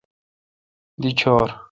دی 1.01 1.09
ڄور۔ 1.19 1.47